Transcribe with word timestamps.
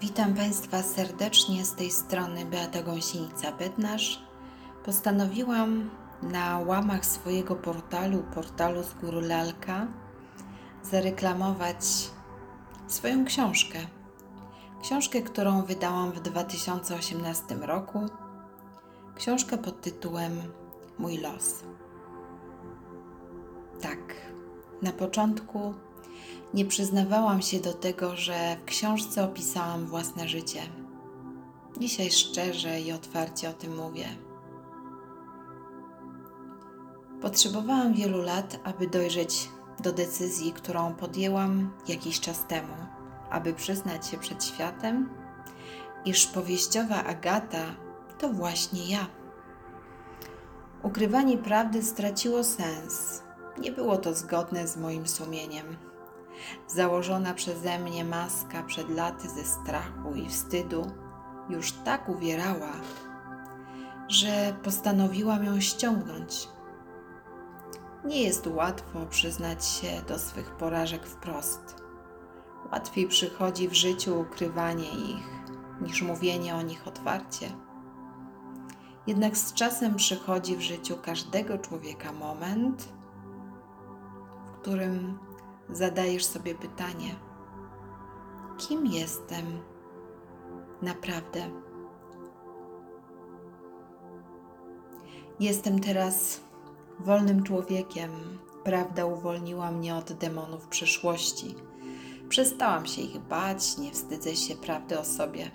Witam 0.00 0.34
Państwa 0.34 0.82
serdecznie 0.82 1.64
z 1.64 1.74
tej 1.74 1.90
strony 1.90 2.44
Beata 2.44 2.82
Gąsienica-Bednarz. 2.82 4.18
Postanowiłam 4.84 5.90
na 6.22 6.58
łamach 6.58 7.06
swojego 7.06 7.56
portalu, 7.56 8.22
portalu 8.34 8.82
z 8.82 8.94
góry 8.94 9.20
Lalka, 9.20 9.86
zareklamować 10.82 12.10
swoją 12.86 13.24
książkę. 13.24 13.78
Książkę, 14.82 15.22
którą 15.22 15.62
wydałam 15.62 16.12
w 16.12 16.20
2018 16.20 17.54
roku. 17.54 18.06
Książkę 19.14 19.58
pod 19.58 19.80
tytułem 19.80 20.42
Mój 20.98 21.18
los. 21.18 21.64
Tak, 23.80 23.98
na 24.82 24.92
początku 24.92 25.74
nie 26.54 26.64
przyznawałam 26.64 27.42
się 27.42 27.60
do 27.60 27.72
tego, 27.72 28.16
że 28.16 28.56
w 28.56 28.64
książce 28.64 29.24
opisałam 29.24 29.86
własne 29.86 30.28
życie. 30.28 30.62
Dzisiaj 31.78 32.10
szczerze 32.10 32.80
i 32.80 32.92
otwarcie 32.92 33.50
o 33.50 33.52
tym 33.52 33.76
mówię. 33.76 34.06
Potrzebowałam 37.22 37.94
wielu 37.94 38.22
lat, 38.22 38.60
aby 38.64 38.86
dojrzeć 38.86 39.48
do 39.80 39.92
decyzji, 39.92 40.52
którą 40.52 40.94
podjęłam 40.94 41.72
jakiś 41.88 42.20
czas 42.20 42.46
temu, 42.46 42.74
aby 43.30 43.54
przyznać 43.54 44.06
się 44.06 44.18
przed 44.18 44.44
światem, 44.44 45.08
iż 46.04 46.26
powieściowa 46.26 47.04
Agata 47.04 47.64
to 48.18 48.28
właśnie 48.28 48.90
ja. 48.90 49.06
Ukrywanie 50.82 51.38
prawdy 51.38 51.82
straciło 51.82 52.44
sens. 52.44 53.22
Nie 53.58 53.72
było 53.72 53.96
to 53.96 54.14
zgodne 54.14 54.68
z 54.68 54.76
moim 54.76 55.08
sumieniem. 55.08 55.76
Założona 56.66 57.34
przeze 57.34 57.78
mnie 57.78 58.04
maska 58.04 58.62
przed 58.62 58.88
laty 58.88 59.28
ze 59.28 59.44
strachu 59.44 60.14
i 60.14 60.28
wstydu 60.28 60.86
już 61.48 61.72
tak 61.72 62.08
uwierała, 62.08 62.72
że 64.08 64.56
postanowiłam 64.62 65.44
ją 65.44 65.60
ściągnąć. 65.60 66.48
Nie 68.04 68.22
jest 68.22 68.46
łatwo 68.46 69.06
przyznać 69.06 69.66
się 69.66 70.02
do 70.08 70.18
swych 70.18 70.50
porażek 70.50 71.06
wprost. 71.06 71.76
Łatwiej 72.72 73.08
przychodzi 73.08 73.68
w 73.68 73.74
życiu 73.74 74.20
ukrywanie 74.20 74.88
ich 74.88 75.42
niż 75.80 76.02
mówienie 76.02 76.54
o 76.54 76.62
nich 76.62 76.88
otwarcie. 76.88 77.50
Jednak 79.06 79.36
z 79.36 79.52
czasem 79.52 79.94
przychodzi 79.94 80.56
w 80.56 80.60
życiu 80.60 80.96
każdego 81.02 81.58
człowieka 81.58 82.12
moment, 82.12 82.88
w 84.46 84.50
którym 84.50 85.18
zadajesz 85.70 86.24
sobie 86.24 86.54
pytanie: 86.54 87.14
kim 88.58 88.86
jestem 88.86 89.44
naprawdę? 90.82 91.40
Jestem 95.40 95.80
teraz 95.80 96.40
wolnym 97.00 97.42
człowiekiem. 97.42 98.10
Prawda 98.64 99.04
uwolniła 99.04 99.70
mnie 99.70 99.96
od 99.96 100.12
demonów 100.12 100.66
przyszłości. 100.66 101.54
Przestałam 102.28 102.86
się 102.86 103.02
ich 103.02 103.18
bać, 103.18 103.78
nie 103.78 103.90
wstydzę 103.92 104.36
się 104.36 104.54
prawdy 104.54 104.98
o 104.98 105.04
sobie. 105.04 105.50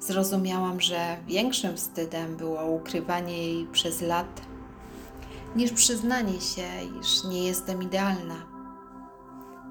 Zrozumiałam, 0.00 0.80
że 0.80 1.16
większym 1.26 1.76
wstydem 1.76 2.36
było 2.36 2.64
ukrywanie 2.64 3.38
jej 3.38 3.66
przez 3.66 4.00
lat, 4.00 4.42
niż 5.56 5.72
przyznanie 5.72 6.40
się, 6.40 6.68
iż 7.00 7.24
nie 7.24 7.44
jestem 7.44 7.82
idealna 7.82 8.55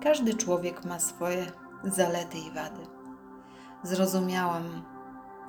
każdy 0.05 0.33
człowiek 0.33 0.85
ma 0.85 0.99
swoje 0.99 1.45
zalety 1.83 2.37
i 2.37 2.51
wady. 2.51 2.87
Zrozumiałam, 3.83 4.63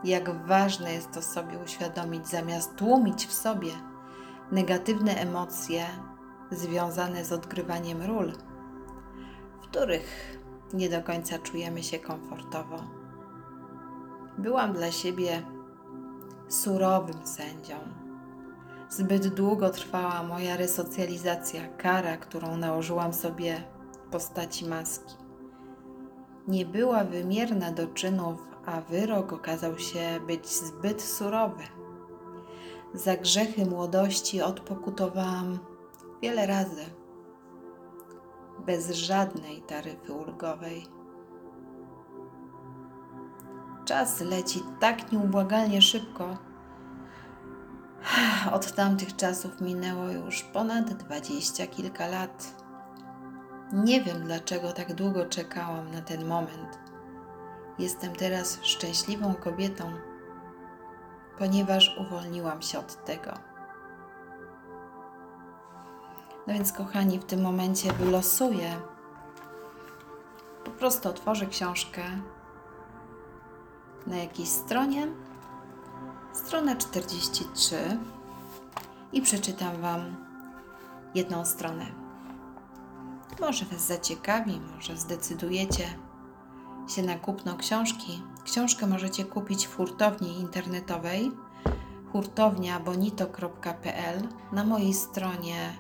jak 0.05 0.47
ważne 0.47 0.93
jest 0.93 1.13
to 1.13 1.23
sobie 1.23 1.59
uświadomić, 1.59 2.29
zamiast 2.29 2.77
tłumić 2.77 3.27
w 3.27 3.33
sobie 3.33 3.71
negatywne 4.53 5.15
emocje 5.15 5.87
związane 6.51 7.25
z 7.25 7.33
odgrywaniem 7.33 8.03
ról, 8.03 8.33
w 9.63 9.69
których 9.69 10.39
nie 10.75 10.89
do 10.89 11.03
końca 11.03 11.39
czujemy 11.39 11.83
się 11.83 11.99
komfortowo. 11.99 12.85
Byłam 14.39 14.73
dla 14.73 14.93
siebie 14.93 15.43
surowym 16.49 17.27
sędzią. 17.27 17.77
Zbyt 18.89 19.29
długo 19.29 19.71
trwała 19.71 20.23
moja 20.23 20.57
resocjalizacja, 20.57 21.69
kara, 21.69 22.17
którą 22.17 22.57
nałożyłam 22.57 23.13
sobie 23.13 23.76
postaci 24.11 24.67
maski. 24.69 25.15
Nie 26.49 26.67
była 26.67 27.05
wymierna 27.05 27.73
do 27.73 27.87
czynów, 27.87 28.41
a 28.67 28.81
wyrok 28.81 29.33
okazał 29.33 29.79
się 29.79 30.21
być 30.27 30.47
zbyt 30.47 31.03
surowy. 31.03 31.63
Za 32.95 33.17
grzechy 33.17 33.67
młodości 33.67 34.43
odpokutowałam 34.43 35.59
wiele 36.23 36.47
razy, 36.47 36.85
bez 38.67 38.91
żadnej 38.91 39.63
taryfy 39.63 40.13
ulgowej. 40.13 40.87
Czas 43.85 44.21
leci 44.21 44.63
tak 44.81 45.13
nieubłagalnie 45.13 45.83
szybko. 45.83 46.37
Od 48.53 48.73
tamtych 48.73 49.17
czasów 49.17 49.61
minęło 49.61 50.11
już 50.11 50.43
ponad 50.43 50.95
dwadzieścia 50.95 51.67
kilka 51.67 52.07
lat. 52.07 52.66
Nie 53.73 54.01
wiem, 54.01 54.25
dlaczego 54.25 54.73
tak 54.73 54.95
długo 54.95 55.27
czekałam 55.27 55.91
na 55.91 56.01
ten 56.01 56.27
moment. 56.27 56.79
Jestem 57.79 58.17
teraz 58.17 58.59
szczęśliwą 58.63 59.35
kobietą, 59.35 59.93
ponieważ 61.39 61.99
uwolniłam 61.99 62.63
się 62.63 62.79
od 62.79 63.05
tego. 63.05 63.31
No 66.47 66.55
więc, 66.55 66.73
kochani, 66.73 67.19
w 67.19 67.25
tym 67.25 67.43
momencie 67.43 67.93
wylosuję. 67.93 68.77
Po 70.65 70.71
prostu 70.71 71.09
otworzę 71.09 71.47
książkę 71.47 72.03
na 74.07 74.17
jakiejś 74.17 74.49
stronie, 74.49 75.09
stronę 76.33 76.77
43 76.77 77.99
i 79.13 79.23
przeczytam 79.23 79.81
Wam 79.81 80.17
jedną 81.15 81.45
stronę. 81.45 82.06
Może 83.41 83.65
Was 83.65 83.87
zaciekawi, 83.87 84.61
może 84.75 84.97
zdecydujecie 84.97 85.85
się 86.89 87.03
na 87.03 87.19
kupno 87.19 87.57
książki. 87.57 88.23
Książkę 88.45 88.87
możecie 88.87 89.25
kupić 89.25 89.67
w 89.67 89.77
hurtowni 89.77 90.41
internetowej 90.41 91.33
hurtowniabonito.pl. 92.13 94.29
Na 94.53 94.65
mojej 94.65 94.95
stronie 94.95 95.77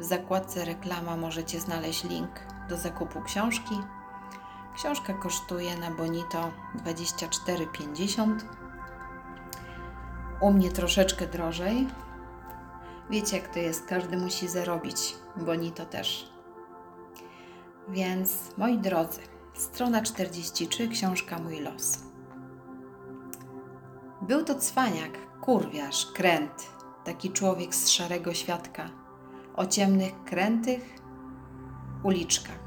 w 0.00 0.04
zakładce 0.04 0.64
reklama 0.64 1.16
możecie 1.16 1.60
znaleźć 1.60 2.04
link 2.04 2.30
do 2.68 2.76
zakupu 2.76 3.22
książki. 3.22 3.74
Książka 4.74 5.14
kosztuje 5.14 5.78
na 5.78 5.90
Bonito 5.90 6.50
24,50. 6.84 8.38
U 10.40 10.52
mnie 10.52 10.70
troszeczkę 10.70 11.26
drożej. 11.26 11.88
Wiecie, 13.10 13.38
jak 13.38 13.48
to 13.48 13.58
jest, 13.58 13.86
każdy 13.86 14.16
musi 14.16 14.48
zarobić. 14.48 15.16
Bonito 15.36 15.86
też. 15.86 16.33
Więc, 17.88 18.56
moi 18.58 18.78
drodzy, 18.78 19.20
strona 19.54 20.02
43, 20.02 20.88
książka 20.88 21.38
Mój 21.38 21.60
los. 21.60 21.98
Był 24.22 24.44
to 24.44 24.54
cwaniak, 24.54 25.40
kurwiarz, 25.40 26.06
kręt, 26.06 26.70
taki 27.04 27.30
człowiek 27.30 27.74
z 27.74 27.88
szarego 27.88 28.34
świadka, 28.34 28.90
o 29.56 29.66
ciemnych, 29.66 30.24
krętych 30.24 30.98
uliczkach. 32.02 32.64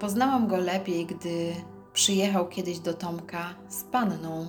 Poznałam 0.00 0.48
go 0.48 0.56
lepiej, 0.56 1.06
gdy 1.06 1.54
przyjechał 1.92 2.48
kiedyś 2.48 2.78
do 2.78 2.94
Tomka 2.94 3.54
z 3.68 3.84
panną, 3.84 4.46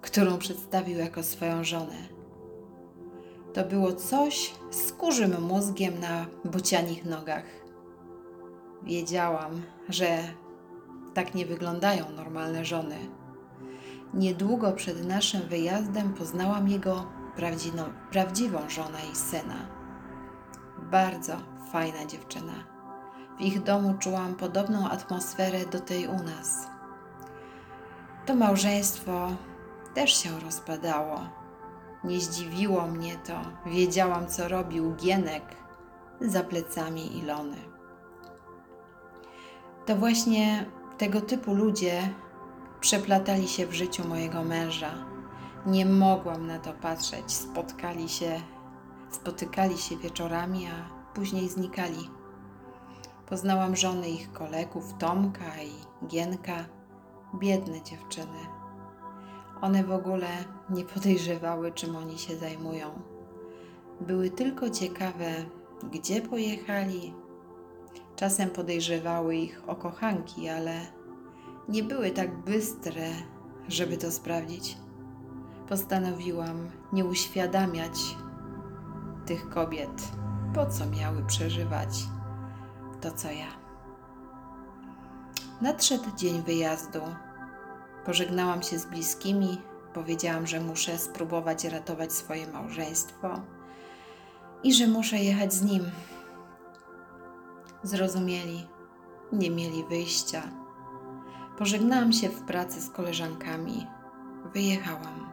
którą 0.00 0.38
przedstawił 0.38 0.98
jako 0.98 1.22
swoją 1.22 1.64
żonę. 1.64 2.08
To 3.54 3.64
było 3.64 3.92
coś 3.92 4.54
z 4.70 4.92
kurzym 4.92 5.42
mózgiem 5.42 6.00
na 6.00 6.26
bocianich 6.44 7.04
nogach 7.04 7.61
Wiedziałam, 8.84 9.62
że 9.88 10.18
tak 11.14 11.34
nie 11.34 11.46
wyglądają 11.46 12.10
normalne 12.10 12.64
żony. 12.64 12.96
Niedługo 14.14 14.72
przed 14.72 15.06
naszym 15.06 15.42
wyjazdem 15.42 16.14
poznałam 16.14 16.68
jego 16.68 17.06
prawdziwą, 17.36 17.84
prawdziwą 18.10 18.58
żonę 18.68 18.98
i 19.12 19.16
syna. 19.16 19.66
Bardzo 20.90 21.36
fajna 21.72 22.06
dziewczyna. 22.06 22.52
W 23.38 23.40
ich 23.40 23.62
domu 23.62 23.94
czułam 23.98 24.34
podobną 24.34 24.88
atmosferę 24.88 25.66
do 25.66 25.80
tej 25.80 26.06
u 26.06 26.22
nas. 26.22 26.66
To 28.26 28.34
małżeństwo 28.34 29.28
też 29.94 30.22
się 30.22 30.40
rozpadało. 30.40 31.20
Nie 32.04 32.20
zdziwiło 32.20 32.86
mnie 32.86 33.16
to. 33.16 33.70
Wiedziałam, 33.70 34.26
co 34.26 34.48
robił 34.48 34.94
Gienek 34.94 35.42
za 36.20 36.44
plecami 36.44 37.18
Ilony 37.18 37.71
to 39.86 39.96
właśnie 39.96 40.66
tego 40.98 41.20
typu 41.20 41.54
ludzie 41.54 42.14
przeplatali 42.80 43.48
się 43.48 43.66
w 43.66 43.72
życiu 43.72 44.08
mojego 44.08 44.42
męża. 44.42 44.90
Nie 45.66 45.86
mogłam 45.86 46.46
na 46.46 46.58
to 46.58 46.72
patrzeć. 46.72 47.32
Spotkali 47.32 48.08
się, 48.08 48.40
spotykali 49.10 49.78
się 49.78 49.96
wieczorami, 49.96 50.66
a 50.66 50.88
później 51.14 51.48
znikali. 51.48 52.10
Poznałam 53.26 53.76
żony 53.76 54.10
ich 54.10 54.32
kolegów, 54.32 54.94
Tomka 54.98 55.62
i 55.62 56.06
Gienka, 56.06 56.64
biedne 57.34 57.82
dziewczyny. 57.82 58.38
One 59.60 59.84
w 59.84 59.92
ogóle 59.92 60.28
nie 60.70 60.84
podejrzewały, 60.84 61.72
czym 61.72 61.96
oni 61.96 62.18
się 62.18 62.36
zajmują. 62.36 63.02
Były 64.00 64.30
tylko 64.30 64.70
ciekawe, 64.70 65.34
gdzie 65.92 66.22
pojechali. 66.22 67.21
Czasem 68.22 68.50
podejrzewały 68.50 69.36
ich 69.36 69.62
o 69.66 69.76
kochanki, 69.76 70.48
ale 70.48 70.80
nie 71.68 71.82
były 71.82 72.10
tak 72.10 72.44
bystre, 72.44 73.08
żeby 73.68 73.96
to 73.96 74.12
sprawdzić. 74.12 74.76
Postanowiłam 75.68 76.70
nie 76.92 77.04
uświadamiać 77.04 78.16
tych 79.26 79.48
kobiet, 79.48 80.12
po 80.54 80.66
co 80.66 80.86
miały 80.86 81.26
przeżywać 81.26 81.88
to, 83.00 83.10
co 83.10 83.30
ja. 83.30 83.48
Nadszedł 85.60 86.16
dzień 86.16 86.42
wyjazdu. 86.42 87.00
Pożegnałam 88.04 88.62
się 88.62 88.78
z 88.78 88.86
bliskimi, 88.86 89.60
powiedziałam, 89.94 90.46
że 90.46 90.60
muszę 90.60 90.98
spróbować 90.98 91.64
ratować 91.64 92.12
swoje 92.12 92.46
małżeństwo 92.46 93.40
i 94.62 94.74
że 94.74 94.86
muszę 94.86 95.18
jechać 95.18 95.54
z 95.54 95.62
nim. 95.62 95.84
Zrozumieli, 97.84 98.68
nie 99.32 99.50
mieli 99.50 99.84
wyjścia. 99.84 100.42
Pożegnałam 101.58 102.12
się 102.12 102.28
w 102.28 102.42
pracy 102.42 102.80
z 102.80 102.90
koleżankami. 102.90 103.86
Wyjechałam. 104.54 105.30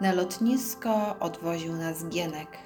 Na 0.00 0.12
lotnisko 0.12 1.18
odwoził 1.20 1.72
nas 1.72 2.08
Gienek. 2.08 2.58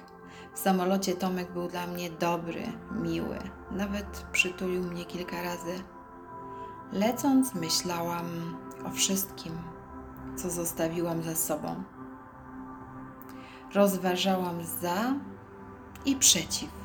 W 0.53 0.59
samolocie 0.59 1.15
Tomek 1.15 1.51
był 1.51 1.67
dla 1.67 1.87
mnie 1.87 2.09
dobry, 2.09 2.63
miły, 2.91 3.37
nawet 3.71 4.25
przytulił 4.31 4.83
mnie 4.83 5.05
kilka 5.05 5.41
razy. 5.41 5.83
Lecąc, 6.91 7.55
myślałam 7.55 8.57
o 8.85 8.89
wszystkim, 8.89 9.53
co 10.35 10.49
zostawiłam 10.49 11.23
za 11.23 11.35
sobą. 11.35 11.83
Rozważałam 13.73 14.63
za 14.81 15.13
i 16.05 16.15
przeciw. 16.15 16.80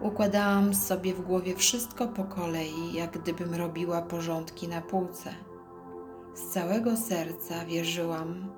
Układałam 0.00 0.74
sobie 0.74 1.14
w 1.14 1.20
głowie 1.20 1.56
wszystko 1.56 2.08
po 2.08 2.24
kolei, 2.24 2.92
jak 2.92 3.18
gdybym 3.18 3.54
robiła 3.54 4.02
porządki 4.02 4.68
na 4.68 4.80
półce. 4.80 5.34
Z 6.34 6.42
całego 6.52 6.96
serca 6.96 7.64
wierzyłam, 7.64 8.52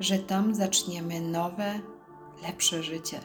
że 0.00 0.18
tam 0.18 0.54
zaczniemy 0.54 1.20
nowe, 1.20 1.80
lepsze 2.42 2.82
życie. 2.82 3.20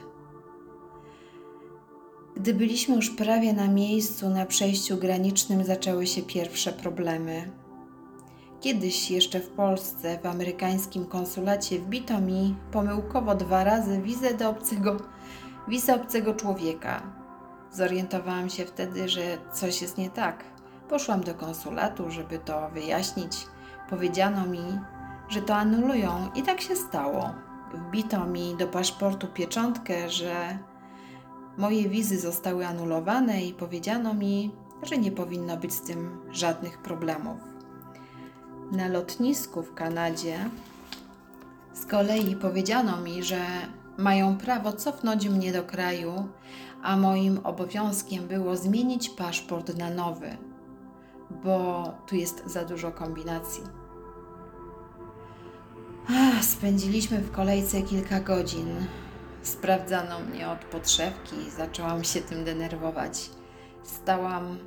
Gdy 2.36 2.54
byliśmy 2.54 2.96
już 2.96 3.10
prawie 3.10 3.54
na 3.54 3.68
miejscu, 3.68 4.30
na 4.30 4.46
przejściu 4.46 4.98
granicznym 4.98 5.64
zaczęły 5.64 6.08
się 6.08 6.22
pierwsze 6.22 6.74
problemy. 6.74 7.52
Kiedyś 8.62 9.12
jeszcze 9.12 9.40
w 9.40 9.50
Polsce, 9.50 10.20
w 10.24 10.26
amerykańskim 10.26 11.06
konsulacie, 11.06 11.80
wbito 11.80 12.22
mi 12.22 12.56
pomyłkowo 12.72 13.36
dwa 13.36 13.64
razy 13.64 14.02
wizę 14.02 14.34
do 14.34 14.50
obcego, 14.50 14.98
wizę 15.68 15.96
obcego 15.96 16.34
człowieka. 16.34 17.02
Zorientowałam 17.72 18.50
się 18.50 18.66
wtedy, 18.66 19.10
że 19.10 19.22
coś 19.54 19.82
jest 19.82 19.98
nie 19.98 20.10
tak. 20.10 20.44
Poszłam 20.90 21.22
do 21.22 21.36
konsulatu, 21.36 22.12
żeby 22.12 22.40
to 22.40 22.70
wyjaśnić. 22.70 23.48
Powiedziano 23.90 24.46
mi, 24.46 24.80
że 25.30 25.42
to 25.42 25.56
anulują 25.56 26.30
i 26.36 26.44
tak 26.44 26.62
się 26.62 26.76
stało. 26.76 27.34
Wbito 27.74 28.26
mi 28.26 28.56
do 28.56 28.68
paszportu 28.68 29.28
pieczątkę, 29.28 30.10
że 30.10 30.60
moje 31.58 31.90
wizy 31.90 32.20
zostały 32.20 32.68
anulowane 32.68 33.44
i 33.44 33.54
powiedziano 33.54 34.14
mi, 34.14 34.52
że 34.84 34.98
nie 34.98 35.12
powinno 35.12 35.58
być 35.58 35.74
z 35.74 35.82
tym 35.82 36.20
żadnych 36.32 36.78
problemów. 36.78 37.38
Na 38.72 38.88
lotnisku 38.88 39.64
w 39.64 39.74
Kanadzie 39.74 40.50
z 41.74 41.86
kolei 41.86 42.36
powiedziano 42.36 43.02
mi, 43.02 43.24
że 43.24 43.40
mają 43.98 44.38
prawo 44.38 44.74
cofnąć 44.74 45.30
mnie 45.30 45.52
do 45.52 45.64
kraju, 45.64 46.28
a 46.84 46.98
moim 46.98 47.40
obowiązkiem 47.44 48.28
było 48.28 48.56
zmienić 48.56 49.10
paszport 49.10 49.78
na 49.78 49.90
nowy, 49.90 50.38
bo 51.44 51.84
tu 52.08 52.16
jest 52.16 52.44
za 52.46 52.66
dużo 52.66 52.92
kombinacji. 52.92 53.64
Ach, 56.10 56.44
spędziliśmy 56.44 57.18
w 57.18 57.32
kolejce 57.32 57.82
kilka 57.82 58.20
godzin. 58.20 58.86
Sprawdzano 59.44 60.20
mnie 60.20 60.50
od 60.50 60.66
podszewki 60.66 61.36
zaczęłam 61.58 62.04
się 62.04 62.22
tym 62.22 62.44
denerwować. 62.44 63.30
Stałam 63.84 64.58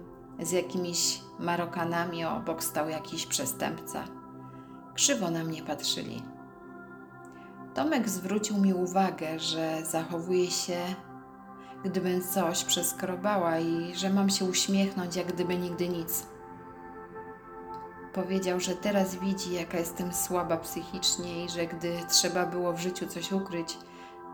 z 0.40 0.50
jakimiś 0.50 1.20
Marokanami, 1.38 2.24
obok 2.24 2.64
stał 2.64 2.88
jakiś 2.88 3.26
przestępca. 3.26 4.04
Krzywo 4.94 5.30
na 5.30 5.44
mnie 5.44 5.62
patrzyli. 5.62 6.22
Tomek 7.80 8.08
zwrócił 8.08 8.58
mi 8.58 8.74
uwagę, 8.74 9.38
że 9.38 9.84
zachowuje 9.84 10.50
się, 10.50 10.80
gdybym 11.84 12.22
coś 12.22 12.64
przeskrobała 12.64 13.58
i 13.58 13.94
że 13.94 14.10
mam 14.10 14.30
się 14.30 14.44
uśmiechnąć, 14.44 15.16
jak 15.16 15.32
gdyby 15.32 15.56
nigdy 15.56 15.88
nic. 15.88 16.26
Powiedział, 18.12 18.60
że 18.60 18.76
teraz 18.76 19.14
widzi, 19.16 19.54
jaka 19.54 19.78
jestem 19.78 20.12
słaba 20.12 20.56
psychicznie 20.56 21.44
i 21.44 21.48
że 21.48 21.66
gdy 21.66 21.98
trzeba 22.08 22.46
było 22.46 22.72
w 22.72 22.80
życiu 22.80 23.06
coś 23.06 23.32
ukryć, 23.32 23.78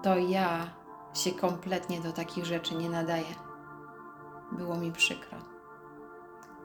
to 0.02 0.18
ja 0.18 0.70
się 1.14 1.32
kompletnie 1.32 2.00
do 2.00 2.12
takich 2.12 2.44
rzeczy 2.44 2.74
nie 2.74 2.90
nadaję. 2.90 3.34
Było 4.52 4.76
mi 4.76 4.92
przykro. 4.92 5.55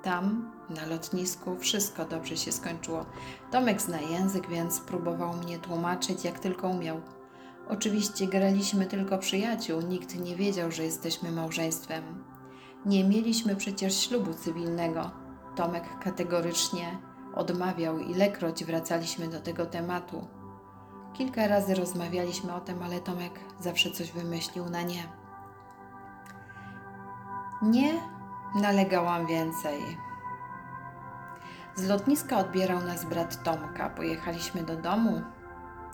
Tam, 0.03 0.51
na 0.69 0.85
lotnisku, 0.85 1.57
wszystko 1.57 2.05
dobrze 2.05 2.37
się 2.37 2.51
skończyło. 2.51 3.05
Tomek 3.51 3.81
zna 3.81 4.01
język, 4.01 4.47
więc 4.47 4.79
próbował 4.79 5.33
mnie 5.33 5.59
tłumaczyć, 5.59 6.23
jak 6.23 6.39
tylko 6.39 6.67
umiał. 6.67 7.01
Oczywiście 7.69 8.27
graliśmy 8.27 8.85
tylko 8.85 9.17
przyjaciół, 9.17 9.81
nikt 9.81 10.15
nie 10.19 10.35
wiedział, 10.35 10.71
że 10.71 10.83
jesteśmy 10.83 11.31
małżeństwem. 11.31 12.23
Nie 12.85 13.03
mieliśmy 13.03 13.55
przecież 13.55 13.99
ślubu 13.99 14.33
cywilnego. 14.33 15.11
Tomek 15.55 15.83
kategorycznie 16.03 16.97
odmawiał, 17.35 17.99
ilekroć 17.99 18.65
wracaliśmy 18.65 19.27
do 19.27 19.41
tego 19.41 19.65
tematu. 19.65 20.27
Kilka 21.13 21.47
razy 21.47 21.75
rozmawialiśmy 21.75 22.53
o 22.53 22.61
tym, 22.61 22.83
ale 22.83 22.99
Tomek 22.99 23.39
zawsze 23.59 23.91
coś 23.91 24.11
wymyślił 24.11 24.69
na 24.69 24.81
nie. 24.81 25.03
Nie 27.61 28.20
nalegałam 28.55 29.27
więcej. 29.27 29.97
Z 31.75 31.87
lotniska 31.87 32.37
odbierał 32.37 32.81
nas 32.81 33.05
brat 33.05 33.43
Tomka. 33.43 33.89
Pojechaliśmy 33.89 34.63
do 34.63 34.75
domu, 34.75 35.21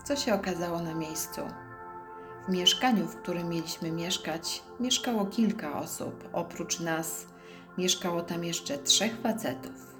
co 0.04 0.16
się 0.16 0.34
okazało 0.34 0.82
na 0.82 0.94
miejscu. 0.94 1.40
W 2.48 2.52
mieszkaniu, 2.52 3.06
w 3.06 3.16
którym 3.16 3.48
mieliśmy 3.48 3.90
mieszkać, 3.90 4.62
mieszkało 4.80 5.26
kilka 5.26 5.78
osób. 5.78 6.28
Oprócz 6.32 6.80
nas 6.80 7.26
mieszkało 7.78 8.22
tam 8.22 8.44
jeszcze 8.44 8.78
trzech 8.78 9.20
facetów. 9.22 9.96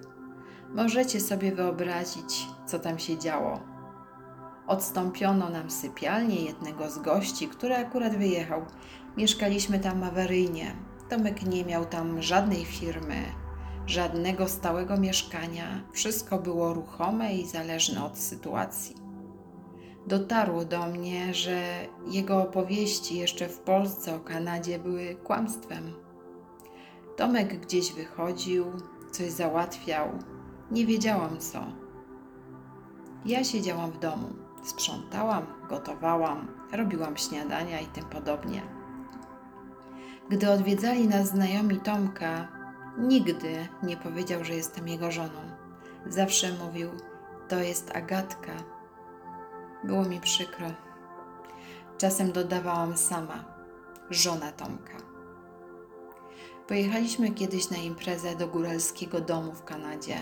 Możecie 0.74 1.20
sobie 1.20 1.52
wyobrazić, 1.52 2.46
co 2.66 2.78
tam 2.78 2.98
się 2.98 3.18
działo. 3.18 3.60
Odstąpiono 4.66 5.48
nam 5.48 5.70
sypialnię 5.70 6.44
jednego 6.44 6.90
z 6.90 6.98
gości, 6.98 7.48
który 7.48 7.76
akurat 7.76 8.16
wyjechał. 8.16 8.66
Mieszkaliśmy 9.16 9.78
tam 9.78 10.02
awaryjnie. 10.02 10.87
Tomek 11.08 11.42
nie 11.42 11.64
miał 11.64 11.86
tam 11.86 12.22
żadnej 12.22 12.64
firmy, 12.64 13.24
żadnego 13.86 14.48
stałego 14.48 14.96
mieszkania. 14.96 15.80
Wszystko 15.92 16.38
było 16.38 16.74
ruchome 16.74 17.34
i 17.34 17.46
zależne 17.46 18.04
od 18.04 18.18
sytuacji. 18.18 18.96
Dotarło 20.06 20.64
do 20.64 20.86
mnie, 20.86 21.34
że 21.34 21.62
jego 22.06 22.42
opowieści 22.42 23.16
jeszcze 23.16 23.48
w 23.48 23.58
Polsce 23.58 24.16
o 24.16 24.20
Kanadzie 24.20 24.78
były 24.78 25.14
kłamstwem. 25.14 25.92
Tomek 27.16 27.60
gdzieś 27.60 27.92
wychodził, 27.92 28.64
coś 29.10 29.30
załatwiał, 29.30 30.08
nie 30.70 30.86
wiedziałam 30.86 31.38
co. 31.38 31.64
Ja 33.24 33.44
siedziałam 33.44 33.90
w 33.90 33.98
domu, 33.98 34.28
sprzątałam, 34.64 35.46
gotowałam, 35.68 36.48
robiłam 36.72 37.16
śniadania 37.16 37.80
i 37.80 37.86
tym 37.86 38.04
podobnie. 38.04 38.77
Gdy 40.30 40.50
odwiedzali 40.50 41.08
nas 41.08 41.28
znajomi 41.28 41.80
Tomka, 41.80 42.48
nigdy 42.98 43.68
nie 43.82 43.96
powiedział, 43.96 44.44
że 44.44 44.54
jestem 44.54 44.88
jego 44.88 45.10
żoną. 45.10 45.40
Zawsze 46.06 46.52
mówił: 46.52 46.90
To 47.48 47.58
jest 47.58 47.96
Agatka. 47.96 48.52
Było 49.84 50.04
mi 50.04 50.20
przykro. 50.20 50.66
Czasem 51.98 52.32
dodawałam 52.32 52.96
sama: 52.96 53.44
żona 54.10 54.52
Tomka. 54.52 54.96
Pojechaliśmy 56.66 57.30
kiedyś 57.30 57.70
na 57.70 57.76
imprezę 57.76 58.36
do 58.36 58.48
góralskiego 58.48 59.20
domu 59.20 59.52
w 59.52 59.64
Kanadzie. 59.64 60.16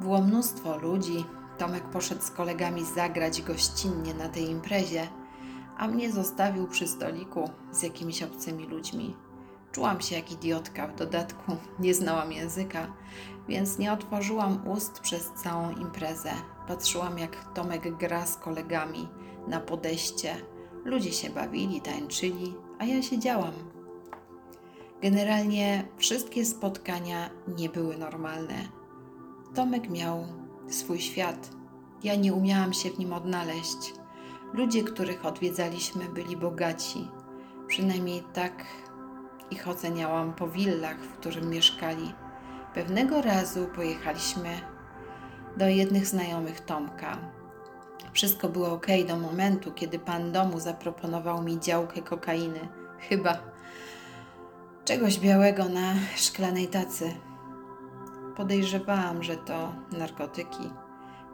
Było 0.00 0.20
mnóstwo 0.20 0.78
ludzi. 0.78 1.24
Tomek 1.58 1.82
poszedł 1.82 2.22
z 2.22 2.30
kolegami 2.30 2.84
zagrać 2.84 3.42
gościnnie 3.42 4.14
na 4.14 4.28
tej 4.28 4.50
imprezie, 4.50 5.08
a 5.76 5.88
mnie 5.88 6.12
zostawił 6.12 6.68
przy 6.68 6.88
stoliku 6.88 7.50
z 7.72 7.82
jakimiś 7.82 8.22
obcymi 8.22 8.66
ludźmi. 8.66 9.16
Czułam 9.72 10.00
się 10.00 10.16
jak 10.16 10.32
idiotka, 10.32 10.86
w 10.86 10.94
dodatku 10.94 11.56
nie 11.78 11.94
znałam 11.94 12.32
języka, 12.32 12.92
więc 13.48 13.78
nie 13.78 13.92
otworzyłam 13.92 14.68
ust 14.68 15.00
przez 15.00 15.32
całą 15.32 15.70
imprezę. 15.70 16.30
Patrzyłam, 16.68 17.18
jak 17.18 17.52
Tomek 17.54 17.96
gra 17.96 18.26
z 18.26 18.36
kolegami 18.36 19.08
na 19.48 19.60
podejście. 19.60 20.36
Ludzie 20.84 21.12
się 21.12 21.30
bawili, 21.30 21.80
tańczyli, 21.80 22.54
a 22.78 22.84
ja 22.84 23.02
siedziałam. 23.02 23.52
Generalnie 25.02 25.88
wszystkie 25.96 26.44
spotkania 26.44 27.30
nie 27.48 27.68
były 27.68 27.98
normalne. 27.98 28.54
Tomek 29.54 29.90
miał 29.90 30.26
swój 30.68 31.00
świat. 31.00 31.50
Ja 32.02 32.14
nie 32.14 32.34
umiałam 32.34 32.72
się 32.72 32.90
w 32.90 32.98
nim 32.98 33.12
odnaleźć. 33.12 33.94
Ludzie, 34.52 34.84
których 34.84 35.26
odwiedzaliśmy, 35.26 36.04
byli 36.04 36.36
bogaci. 36.36 37.08
Przynajmniej 37.66 38.22
tak 38.32 38.64
ich 39.50 39.68
oceniałam 39.68 40.32
po 40.32 40.48
willach, 40.48 40.96
w 40.96 41.12
którym 41.12 41.50
mieszkali. 41.50 42.14
Pewnego 42.74 43.22
razu 43.22 43.66
pojechaliśmy 43.66 44.48
do 45.56 45.68
jednych 45.68 46.06
znajomych 46.06 46.60
Tomka. 46.60 47.18
Wszystko 48.12 48.48
było 48.48 48.72
ok 48.72 48.86
do 49.08 49.16
momentu, 49.16 49.72
kiedy 49.72 49.98
pan 49.98 50.32
domu 50.32 50.60
zaproponował 50.60 51.42
mi 51.42 51.60
działkę 51.60 52.02
kokainy. 52.02 52.68
Chyba 52.98 53.38
czegoś 54.84 55.18
białego 55.18 55.64
na 55.64 55.94
szklanej 56.16 56.68
tacy. 56.68 57.14
Podejrzewałam, 58.36 59.22
że 59.22 59.36
to 59.36 59.72
narkotyki. 59.98 60.70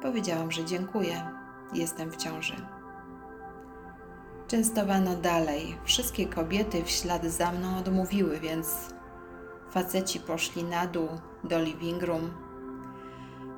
Powiedziałam, 0.02 0.52
że 0.52 0.64
dziękuję. 0.64 1.30
Jestem 1.72 2.10
w 2.10 2.16
ciąży. 2.16 2.56
Częstowano 4.48 5.16
dalej. 5.16 5.76
Wszystkie 5.84 6.26
kobiety 6.26 6.82
w 6.82 6.90
ślad 6.90 7.24
za 7.24 7.52
mną 7.52 7.78
odmówiły, 7.78 8.40
więc 8.40 8.68
faceci 9.70 10.20
poszli 10.20 10.64
na 10.64 10.86
dół 10.86 11.08
do 11.44 11.62
living 11.62 12.02
room, 12.02 12.30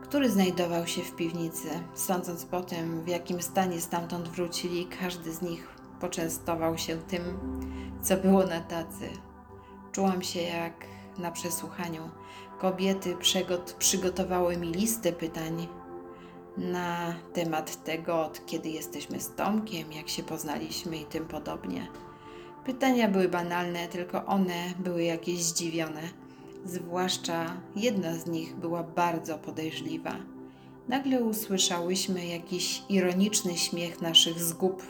który 0.02 0.30
znajdował 0.30 0.86
się 0.86 1.02
w 1.02 1.16
piwnicy. 1.16 1.68
Sądząc 1.94 2.44
po 2.44 2.60
tym, 2.60 3.04
w 3.04 3.08
jakim 3.08 3.42
stanie 3.42 3.80
stamtąd 3.80 4.28
wrócili, 4.28 4.86
każdy 5.00 5.32
z 5.32 5.42
nich 5.42 5.68
poczęstował 6.00 6.78
się 6.78 6.96
tym, 6.96 7.22
co 8.02 8.16
było 8.16 8.46
na 8.46 8.60
tacy. 8.60 9.08
Czułam 9.92 10.22
się 10.22 10.40
jak 10.40 10.86
na 11.18 11.30
przesłuchaniu. 11.30 12.10
Kobiety 12.60 13.16
przygotowały 13.78 14.56
mi 14.56 14.72
listę 14.72 15.12
pytań 15.12 15.68
na 16.56 17.14
temat 17.32 17.84
tego, 17.84 18.24
od 18.24 18.46
kiedy 18.46 18.68
jesteśmy 18.68 19.20
z 19.20 19.34
Tomkiem, 19.34 19.92
jak 19.92 20.08
się 20.08 20.22
poznaliśmy 20.22 20.96
i 20.96 21.04
tym 21.04 21.26
podobnie. 21.26 21.86
Pytania 22.64 23.08
były 23.08 23.28
banalne, 23.28 23.88
tylko 23.88 24.24
one 24.26 24.74
były 24.78 25.02
jakieś 25.02 25.42
zdziwione. 25.42 26.02
Zwłaszcza 26.64 27.56
jedna 27.76 28.14
z 28.14 28.26
nich 28.26 28.56
była 28.56 28.82
bardzo 28.82 29.38
podejrzliwa. 29.38 30.16
Nagle 30.88 31.24
usłyszałyśmy 31.24 32.26
jakiś 32.26 32.82
ironiczny 32.88 33.56
śmiech 33.56 34.02
naszych 34.02 34.40
zgub. 34.40 34.82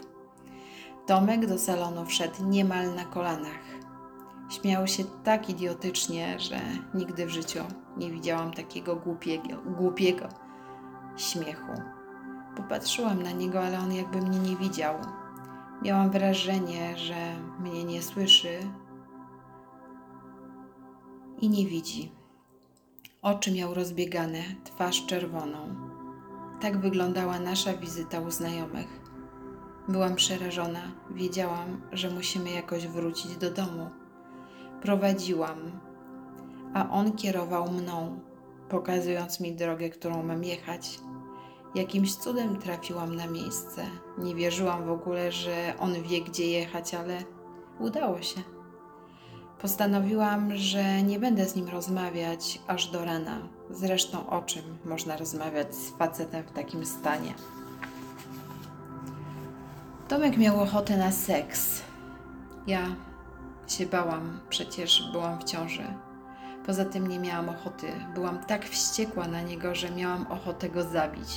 Tomek 1.06 1.46
do 1.46 1.58
salonu 1.58 2.06
wszedł 2.06 2.44
niemal 2.44 2.94
na 2.94 3.04
kolanach. 3.04 3.64
Śmiał 4.50 4.86
się 4.86 5.04
tak 5.24 5.50
idiotycznie, 5.50 6.40
że 6.40 6.60
nigdy 6.94 7.26
w 7.26 7.30
życiu 7.30 7.60
nie 7.96 8.10
widziałam 8.10 8.52
takiego 8.52 8.96
głupiego. 8.96 9.62
głupiego 9.78 10.45
śmiechu. 11.16 11.82
Popatrzyłam 12.56 13.22
na 13.22 13.30
niego, 13.30 13.60
ale 13.60 13.78
on 13.78 13.92
jakby 13.92 14.18
mnie 14.18 14.38
nie 14.38 14.56
widział. 14.56 14.94
Miałam 15.82 16.10
wrażenie, 16.10 16.96
że 16.98 17.36
mnie 17.60 17.84
nie 17.84 18.02
słyszy 18.02 18.58
i 21.40 21.48
nie 21.48 21.66
widzi. 21.66 22.12
Oczy 23.22 23.52
miał 23.52 23.74
rozbiegane, 23.74 24.42
twarz 24.64 25.06
czerwoną. 25.06 25.74
Tak 26.60 26.80
wyglądała 26.80 27.38
nasza 27.38 27.74
wizyta 27.74 28.20
u 28.20 28.30
znajomych. 28.30 29.00
Byłam 29.88 30.14
przerażona, 30.14 30.80
wiedziałam, 31.10 31.80
że 31.92 32.10
musimy 32.10 32.50
jakoś 32.50 32.86
wrócić 32.86 33.36
do 33.36 33.50
domu. 33.50 33.90
Prowadziłam, 34.82 35.58
a 36.74 36.90
on 36.90 37.12
kierował 37.12 37.72
mną, 37.72 38.20
pokazując 38.68 39.40
mi 39.40 39.52
drogę, 39.52 39.90
którą 39.90 40.22
mam 40.22 40.44
jechać. 40.44 41.00
Jakimś 41.76 42.14
cudem 42.14 42.56
trafiłam 42.56 43.14
na 43.14 43.26
miejsce. 43.26 43.84
Nie 44.18 44.34
wierzyłam 44.34 44.86
w 44.86 44.90
ogóle, 44.90 45.32
że 45.32 45.74
on 45.78 46.02
wie, 46.02 46.20
gdzie 46.20 46.46
jechać, 46.46 46.94
ale 46.94 47.18
udało 47.78 48.22
się. 48.22 48.40
Postanowiłam, 49.60 50.56
że 50.56 51.02
nie 51.02 51.18
będę 51.18 51.46
z 51.46 51.56
nim 51.56 51.68
rozmawiać 51.68 52.60
aż 52.66 52.86
do 52.86 53.04
rana. 53.04 53.38
Zresztą 53.70 54.30
o 54.30 54.42
czym 54.42 54.62
można 54.84 55.16
rozmawiać 55.16 55.74
z 55.74 55.90
facetem 55.90 56.44
w 56.44 56.52
takim 56.52 56.86
stanie? 56.86 57.34
Tomek 60.08 60.36
miał 60.36 60.60
ochotę 60.60 60.96
na 60.96 61.12
seks. 61.12 61.82
Ja 62.66 62.86
się 63.68 63.86
bałam, 63.86 64.40
przecież 64.48 65.08
byłam 65.12 65.38
w 65.40 65.44
ciąży. 65.44 65.84
Poza 66.66 66.84
tym 66.84 67.06
nie 67.06 67.18
miałam 67.18 67.48
ochoty. 67.48 67.86
Byłam 68.14 68.44
tak 68.44 68.64
wściekła 68.64 69.28
na 69.28 69.42
niego, 69.42 69.74
że 69.74 69.90
miałam 69.90 70.26
ochotę 70.26 70.68
go 70.68 70.82
zabić. 70.82 71.28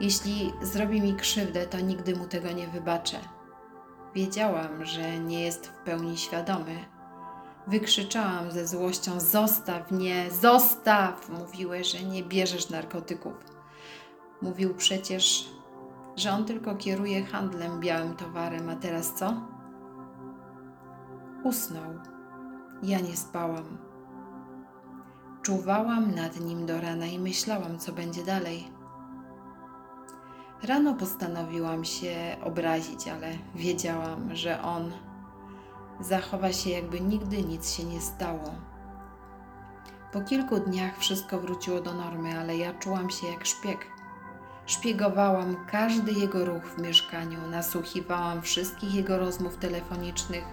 Jeśli 0.00 0.52
zrobi 0.62 1.00
mi 1.00 1.14
krzywdę, 1.14 1.66
to 1.66 1.80
nigdy 1.80 2.16
mu 2.16 2.26
tego 2.26 2.52
nie 2.52 2.68
wybaczę. 2.68 3.18
Wiedziałam, 4.14 4.84
że 4.84 5.18
nie 5.18 5.42
jest 5.42 5.66
w 5.66 5.72
pełni 5.72 6.18
świadomy. 6.18 6.78
Wykrzyczałam 7.66 8.52
ze 8.52 8.66
złością: 8.66 9.20
Zostaw 9.20 9.90
mnie, 9.90 10.30
zostaw! 10.30 11.28
Mówiły, 11.28 11.84
że 11.84 12.02
nie 12.02 12.22
bierzesz 12.22 12.70
narkotyków. 12.70 13.34
Mówił 14.42 14.74
przecież, 14.74 15.48
że 16.16 16.30
on 16.30 16.44
tylko 16.44 16.76
kieruje 16.76 17.24
handlem 17.24 17.80
białym 17.80 18.16
towarem, 18.16 18.68
a 18.68 18.76
teraz 18.76 19.14
co? 19.14 19.34
Usnął. 21.44 21.98
Ja 22.82 23.00
nie 23.00 23.16
spałam. 23.16 23.78
Czuwałam 25.42 26.14
nad 26.14 26.40
nim 26.40 26.66
do 26.66 26.80
rana 26.80 27.06
i 27.06 27.18
myślałam, 27.18 27.78
co 27.78 27.92
będzie 27.92 28.24
dalej. 28.24 28.77
Rano 30.62 30.94
postanowiłam 30.94 31.84
się 31.84 32.36
obrazić, 32.44 33.08
ale 33.08 33.32
wiedziałam, 33.54 34.36
że 34.36 34.62
on 34.62 34.92
zachowa 36.00 36.52
się, 36.52 36.70
jakby 36.70 37.00
nigdy 37.00 37.42
nic 37.42 37.74
się 37.74 37.84
nie 37.84 38.00
stało. 38.00 38.54
Po 40.12 40.20
kilku 40.20 40.60
dniach 40.60 40.98
wszystko 40.98 41.38
wróciło 41.38 41.80
do 41.80 41.94
normy, 41.94 42.38
ale 42.38 42.56
ja 42.56 42.74
czułam 42.74 43.10
się 43.10 43.26
jak 43.26 43.46
szpieg. 43.46 43.86
Szpiegowałam 44.66 45.56
każdy 45.70 46.12
jego 46.12 46.44
ruch 46.44 46.64
w 46.64 46.82
mieszkaniu, 46.82 47.38
nasłuchiwałam 47.50 48.42
wszystkich 48.42 48.94
jego 48.94 49.18
rozmów 49.18 49.56
telefonicznych. 49.56 50.44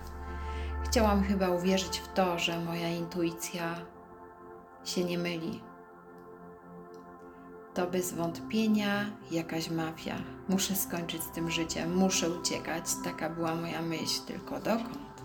Chciałam 0.86 1.24
chyba 1.24 1.50
uwierzyć 1.50 2.00
w 2.00 2.14
to, 2.14 2.40
że 2.40 2.60
moja 2.60 2.90
intuicja 2.90 3.76
się 4.84 5.04
nie 5.04 5.18
myli. 5.18 5.62
To 7.76 7.88
bez 7.88 8.14
wątpienia 8.14 9.06
jakaś 9.32 9.70
mafia. 9.70 10.16
Muszę 10.50 10.76
skończyć 10.76 11.24
z 11.24 11.32
tym 11.32 11.52
życiem, 11.52 11.96
muszę 11.96 12.30
uciekać. 12.30 12.84
Taka 13.04 13.30
była 13.30 13.56
moja 13.56 13.82
myśl, 13.82 14.22
tylko 14.28 14.60
dokąd? 14.60 15.24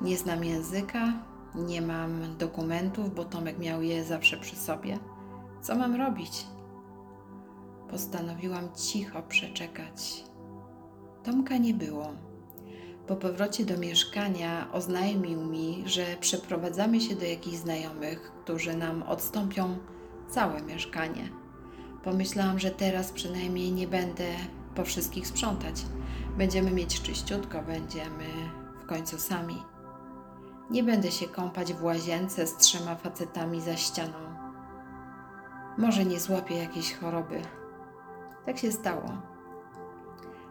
Nie 0.00 0.16
znam 0.16 0.44
języka, 0.44 1.12
nie 1.54 1.82
mam 1.82 2.36
dokumentów, 2.36 3.14
bo 3.14 3.24
Tomek 3.24 3.58
miał 3.58 3.82
je 3.82 4.04
zawsze 4.04 4.36
przy 4.36 4.56
sobie. 4.56 4.98
Co 5.62 5.74
mam 5.74 5.94
robić? 5.94 6.46
Postanowiłam 7.90 8.68
cicho 8.74 9.22
przeczekać. 9.22 10.24
Tomka 11.24 11.56
nie 11.56 11.74
było. 11.74 12.12
Po 13.06 13.16
powrocie 13.16 13.64
do 13.64 13.78
mieszkania 13.78 14.72
oznajmił 14.72 15.44
mi, 15.44 15.82
że 15.86 16.04
przeprowadzamy 16.20 17.00
się 17.00 17.16
do 17.16 17.24
jakichś 17.24 17.56
znajomych, 17.56 18.32
którzy 18.44 18.76
nam 18.76 19.02
odstąpią 19.02 19.78
całe 20.28 20.62
mieszkanie. 20.62 21.37
Pomyślałam, 22.08 22.58
że 22.58 22.70
teraz 22.70 23.12
przynajmniej 23.12 23.72
nie 23.72 23.88
będę 23.88 24.24
po 24.74 24.84
wszystkich 24.84 25.26
sprzątać. 25.26 25.74
Będziemy 26.36 26.70
mieć 26.70 27.02
czyściutko, 27.02 27.62
będziemy 27.62 28.24
w 28.82 28.86
końcu 28.86 29.18
sami. 29.18 29.62
Nie 30.70 30.82
będę 30.82 31.10
się 31.10 31.28
kąpać 31.28 31.74
w 31.74 31.84
łazience 31.84 32.46
z 32.46 32.56
trzema 32.56 32.94
facetami 32.94 33.60
za 33.60 33.76
ścianą. 33.76 34.18
Może 35.78 36.04
nie 36.04 36.20
złapię 36.20 36.56
jakiejś 36.56 36.94
choroby. 36.94 37.42
Tak 38.46 38.58
się 38.58 38.72
stało. 38.72 39.22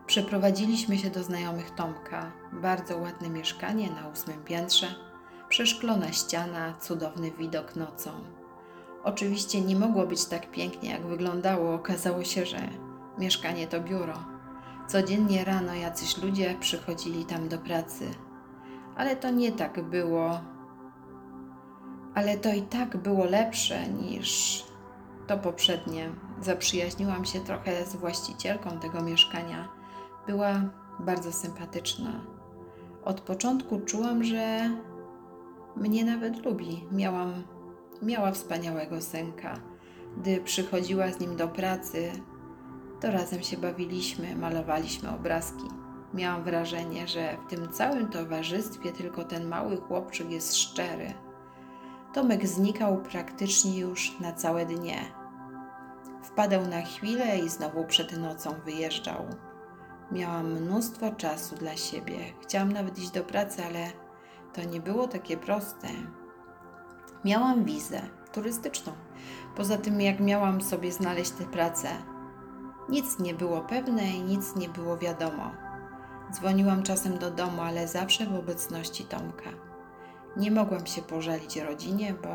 Przeprowadziliśmy 0.06 0.98
się 0.98 1.10
do 1.10 1.24
znajomych 1.24 1.72
Tomka. 1.72 2.32
Bardzo 2.54 2.98
ładne 2.98 3.30
mieszkanie 3.30 3.90
na 3.90 4.08
ósmym 4.08 4.44
piętrze. 4.44 4.96
Przeszklona 5.50 6.12
ściana, 6.12 6.74
cudowny 6.80 7.32
widok 7.32 7.76
nocą. 7.76 8.12
Oczywiście 9.04 9.62
nie 9.62 9.76
mogło 9.76 10.08
być 10.08 10.26
tak 10.26 10.52
pięknie, 10.52 10.90
jak 10.90 11.06
wyglądało. 11.06 11.74
Okazało 11.74 12.24
się, 12.24 12.46
że 12.46 12.58
mieszkanie 13.18 13.68
to 13.68 13.82
biuro. 13.82 14.14
Codziennie 14.88 15.46
rano 15.46 15.74
jacyś 15.74 16.18
ludzie 16.18 16.56
przychodzili 16.60 17.26
tam 17.26 17.50
do 17.50 17.58
pracy. 17.58 18.06
Ale 18.98 19.16
to 19.16 19.30
nie 19.30 19.52
tak 19.52 19.82
było. 19.82 20.40
Ale 22.16 22.38
to 22.38 22.54
i 22.54 22.62
tak 22.62 22.98
było 22.98 23.26
lepsze 23.26 23.88
niż 23.88 24.64
to 25.28 25.38
poprzednie. 25.38 26.10
Zaprzyjaźniłam 26.42 27.26
się 27.26 27.40
trochę 27.40 27.86
z 27.86 27.96
właścicielką 27.96 28.80
tego 28.80 29.02
mieszkania. 29.02 29.68
Była 30.28 30.62
bardzo 31.00 31.32
sympatyczna. 31.32 32.12
Od 33.06 33.22
początku 33.22 33.80
czułam, 33.80 34.24
że 34.24 34.70
mnie 35.76 36.06
nawet 36.06 36.46
lubi. 36.46 36.84
Miałam, 36.92 37.44
miała 38.02 38.32
wspaniałego 38.32 39.02
synka. 39.02 39.60
Gdy 40.18 40.42
przychodziła 40.42 41.12
z 41.12 41.20
nim 41.20 41.36
do 41.36 41.48
pracy, 41.48 42.12
to 43.02 43.12
razem 43.12 43.44
się 43.44 43.58
bawiliśmy, 43.58 44.36
malowaliśmy 44.36 45.10
obrazki. 45.10 45.68
Miałam 46.14 46.44
wrażenie, 46.44 47.08
że 47.08 47.38
w 47.48 47.50
tym 47.50 47.70
całym 47.70 48.08
towarzystwie 48.10 48.92
tylko 48.92 49.24
ten 49.24 49.48
mały 49.48 49.78
chłopczyk 49.78 50.32
jest 50.32 50.56
szczery. 50.56 51.14
Tomek 52.14 52.48
znikał 52.48 53.02
praktycznie 53.02 53.80
już 53.80 54.20
na 54.20 54.34
całe 54.34 54.66
dnie. 54.66 55.02
Wpadał 56.24 56.68
na 56.68 56.82
chwilę 56.82 57.40
i 57.40 57.50
znowu 57.50 57.86
przed 57.86 58.18
nocą 58.18 58.54
wyjeżdżał. 58.66 59.26
Miałam 60.12 60.52
mnóstwo 60.52 61.12
czasu 61.12 61.56
dla 61.56 61.76
siebie. 61.76 62.18
Chciałam 62.42 62.72
nawet 62.72 63.00
iść 63.00 63.12
do 63.12 63.24
pracy, 63.24 63.66
ale 63.66 63.88
to 64.54 64.64
nie 64.64 64.80
było 64.80 65.08
takie 65.08 65.38
proste. 65.38 65.88
Miałam 67.28 67.66
wizę 67.66 68.02
turystyczną. 68.34 68.94
Poza 69.56 69.78
tym, 69.78 70.02
jak 70.02 70.20
miałam 70.20 70.62
sobie 70.62 70.92
znaleźć 70.92 71.32
tę 71.32 71.46
pracę, 71.46 71.90
nic 72.90 73.20
nie 73.20 73.34
było 73.34 73.62
pewne 73.62 74.04
i 74.04 74.22
nic 74.22 74.56
nie 74.56 74.70
było 74.70 74.98
wiadomo. 74.98 75.52
Dzwoniłam 76.32 76.84
czasem 76.84 77.18
do 77.18 77.32
domu, 77.32 77.62
ale 77.62 77.88
zawsze 77.88 78.26
w 78.26 78.36
obecności 78.36 79.04
Tomka. 79.04 79.50
Nie 80.38 80.52
mogłam 80.52 80.86
się 80.86 81.02
pożalić 81.02 81.58
rodzinie, 81.58 82.14
bo 82.24 82.30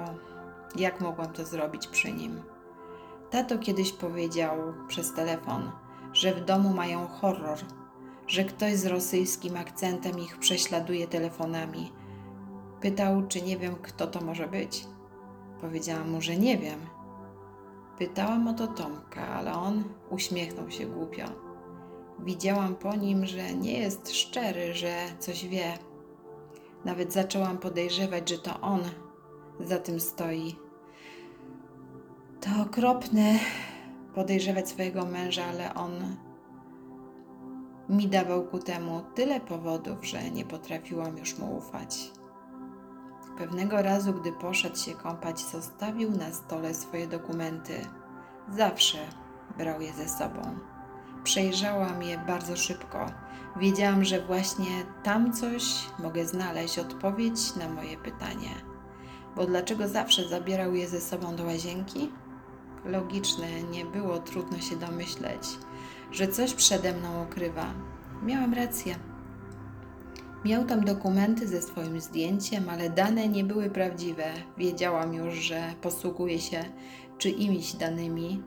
jak 0.81 1.01
mogłam 1.01 1.33
to 1.33 1.45
zrobić 1.45 1.87
przy 1.87 2.13
nim? 2.13 2.43
Tato 3.31 3.59
kiedyś 3.59 3.93
powiedział 3.93 4.57
przez 4.89 5.15
telefon, 5.15 5.71
że 6.13 6.35
w 6.35 6.45
domu 6.45 6.75
mają 6.75 7.07
horror, 7.07 7.59
że 8.27 8.45
ktoś 8.45 8.77
z 8.77 8.87
rosyjskim 8.87 9.57
akcentem 9.57 10.19
ich 10.19 10.39
prześladuje 10.39 11.09
telefonami. 11.09 11.93
Pytał, 12.83 13.23
czy 13.29 13.43
nie 13.43 13.59
wiem, 13.59 13.75
kto 13.83 14.07
to 14.07 14.21
może 14.21 14.49
być. 14.49 14.85
Powiedziałam 15.61 16.11
mu, 16.11 16.21
że 16.21 16.37
nie 16.37 16.59
wiem. 16.59 16.81
Pytałam 17.99 18.49
o 18.49 18.55
to 18.55 18.67
Tomka, 18.67 19.29
ale 19.29 19.53
on 19.53 19.85
uśmiechnął 20.11 20.71
się 20.71 20.87
głupio. 20.87 21.25
Widziałam 22.19 22.75
po 22.75 22.97
nim, 22.97 23.27
że 23.27 23.55
nie 23.55 23.79
jest 23.79 24.15
szczery, 24.15 24.75
że 24.75 24.95
coś 25.19 25.47
wie. 25.47 25.79
Nawet 26.85 27.13
zaczęłam 27.13 27.59
podejrzewać, 27.59 28.29
że 28.29 28.39
to 28.39 28.61
on 28.61 28.81
za 29.61 29.79
tym 29.79 30.01
stoi. 30.01 30.57
To 32.41 32.63
okropne 32.63 33.39
podejrzewać 34.15 34.69
swojego 34.69 35.07
męża, 35.07 35.45
ale 35.45 35.75
on 35.75 36.17
mi 37.89 38.09
dawał 38.09 38.47
ku 38.47 38.59
temu 38.59 39.03
tyle 39.15 39.41
powodów, 39.41 40.07
że 40.07 40.31
nie 40.31 40.45
potrafiłam 40.45 41.19
już 41.19 41.39
mu 41.39 41.57
ufać. 41.57 42.22
Pewnego 43.43 43.83
razu, 43.83 44.13
gdy 44.13 44.33
poszedł 44.33 44.77
się 44.77 44.95
kąpać, 44.95 45.41
zostawił 45.41 46.11
na 46.11 46.33
stole 46.33 46.75
swoje 46.75 47.07
dokumenty. 47.07 47.87
Zawsze 48.49 48.99
brał 49.59 49.81
je 49.81 49.93
ze 49.93 50.09
sobą. 50.09 50.59
Przejrzałam 51.25 52.03
je 52.03 52.19
bardzo 52.19 52.57
szybko. 52.57 53.07
Wiedziałam, 53.57 54.05
że 54.05 54.21
właśnie 54.21 54.85
tam 55.03 55.33
coś 55.33 55.65
mogę 55.99 56.27
znaleźć 56.27 56.79
odpowiedź 56.79 57.57
na 57.57 57.69
moje 57.69 57.97
pytanie. 57.97 58.51
Bo 59.37 59.47
dlaczego 59.47 59.89
zawsze 59.89 60.29
zabierał 60.29 60.75
je 60.75 60.89
ze 60.89 61.01
sobą 61.01 61.37
do 61.37 61.45
łazienki? 61.45 62.13
Logiczne, 62.85 63.63
nie 63.63 63.85
było 63.85 64.19
trudno 64.19 64.59
się 64.59 64.77
domyśleć, 64.77 65.49
że 66.13 66.29
coś 66.29 66.55
przede 66.55 66.93
mną 66.93 67.25
ukrywa. 67.25 67.67
Miałam 68.23 68.55
rację. 68.55 69.12
Miał 70.45 70.65
tam 70.65 70.85
dokumenty 70.85 71.49
ze 71.49 71.63
swoim 71.63 72.01
zdjęciem, 72.01 72.69
ale 72.69 72.91
dane 72.91 73.29
nie 73.29 73.45
były 73.45 73.71
prawdziwe. 73.71 74.25
Wiedziałam 74.59 75.15
już, 75.15 75.35
że 75.35 75.75
posługuje 75.83 76.41
się 76.41 76.65
czyimiś 77.19 77.73
danymi, 77.73 78.43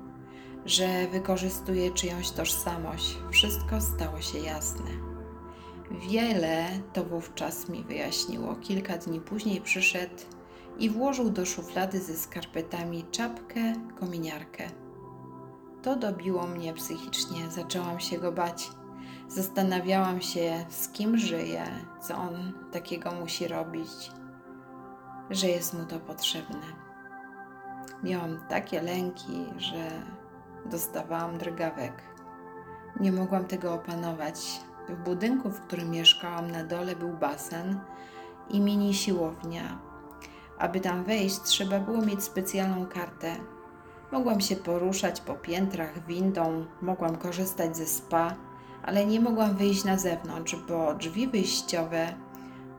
że 0.66 1.08
wykorzystuje 1.08 1.92
czyjąś 1.92 2.32
tożsamość. 2.32 3.18
Wszystko 3.32 3.82
stało 3.82 4.22
się 4.22 4.40
jasne. 4.40 4.92
Wiele 6.10 6.66
to 6.94 7.04
wówczas 7.04 7.70
mi 7.70 7.84
wyjaśniło. 7.84 8.56
Kilka 8.56 8.98
dni 8.98 9.22
później 9.22 9.62
przyszedł 9.62 10.24
i 10.80 10.90
włożył 10.90 11.30
do 11.30 11.46
szuflady 11.46 12.00
ze 12.00 12.14
skarpetami 12.14 13.06
czapkę, 13.12 13.74
kominiarkę. 14.00 14.68
To 15.84 15.96
dobiło 15.96 16.48
mnie 16.48 16.74
psychicznie, 16.74 17.50
zaczęłam 17.50 18.00
się 18.00 18.18
go 18.18 18.32
bać. 18.32 18.70
Zastanawiałam 19.28 20.22
się, 20.22 20.66
z 20.70 20.88
kim 20.88 21.18
żyje, 21.18 21.66
co 22.02 22.16
on 22.16 22.54
takiego 22.72 23.12
musi 23.12 23.48
robić, 23.48 24.12
że 25.30 25.48
jest 25.48 25.74
mu 25.74 25.86
to 25.86 26.00
potrzebne. 26.00 26.62
Miałam 28.04 28.40
takie 28.50 28.82
lęki, 28.82 29.46
że 29.58 29.90
dostawałam 30.66 31.38
drgawek. 31.38 31.94
Nie 33.00 33.12
mogłam 33.12 33.46
tego 33.46 33.74
opanować. 33.74 34.62
W 34.90 34.96
budynku, 35.04 35.50
w 35.50 35.62
którym 35.62 35.92
mieszkałam 35.92 36.52
na 36.52 36.64
dole, 36.64 36.96
był 36.96 37.14
basen 37.14 37.80
i 38.50 38.62
mini 38.62 38.94
siłownia. 38.94 39.80
Aby 40.58 40.80
tam 40.80 41.04
wejść, 41.04 41.42
trzeba 41.42 41.80
było 41.80 42.02
mieć 42.02 42.24
specjalną 42.24 42.86
kartę. 42.86 43.36
Mogłam 44.12 44.42
się 44.42 44.56
poruszać 44.56 45.22
po 45.22 45.34
piętrach 45.34 46.06
windą, 46.06 46.66
mogłam 46.82 47.16
korzystać 47.16 47.78
ze 47.78 47.86
spa, 47.86 48.36
ale 48.86 49.06
nie 49.06 49.20
mogłam 49.20 49.56
wyjść 49.56 49.84
na 49.84 49.98
zewnątrz, 49.98 50.56
bo 50.56 50.94
drzwi 50.94 51.28
wyjściowe 51.28 52.14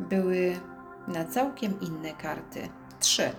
były 0.01 0.61
na 1.09 1.25
całkiem 1.25 1.81
inne 1.81 2.13
karty. 2.13 2.69
Trzy. 3.01 3.31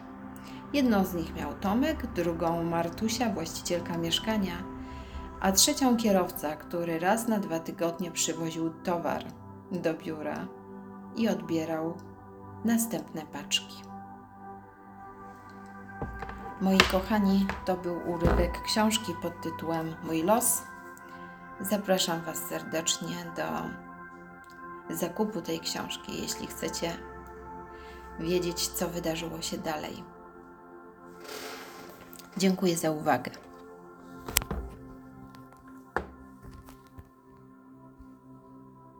Jedną 0.74 1.06
z 1.06 1.14
nich 1.14 1.36
miał 1.36 1.54
Tomek, 1.54 2.08
drugą 2.08 2.64
Martusia, 2.64 3.30
właścicielka 3.30 3.98
mieszkania, 3.98 4.54
a 5.42 5.52
trzecią 5.52 5.98
kierowca, 5.98 6.56
który 6.56 7.00
raz 7.00 7.28
na 7.28 7.40
dwa 7.40 7.60
tygodnie 7.60 8.12
przywoził 8.12 8.70
towar 8.70 9.24
do 9.72 9.94
biura 9.94 10.48
i 11.16 11.30
odbierał 11.30 11.98
następne 12.66 13.22
paczki. 13.22 13.82
Moi 16.62 16.78
kochani, 16.92 17.46
to 17.66 17.78
był 17.78 18.12
urywek 18.12 18.62
książki 18.62 19.14
pod 19.22 19.42
tytułem 19.42 19.96
Mój 20.04 20.24
los. 20.24 20.62
Zapraszam 21.62 22.22
Was 22.22 22.38
serdecznie 22.38 23.16
do 23.36 23.44
zakupu 24.96 25.42
tej 25.42 25.60
książki, 25.60 26.22
jeśli 26.22 26.48
chcecie 26.48 26.98
wiedzieć, 28.20 28.68
co 28.68 28.90
wydarzyło 28.90 29.42
się 29.42 29.58
dalej. 29.58 30.04
Dziękuję 32.38 32.78
za 32.78 32.92
uwagę. 32.92 33.47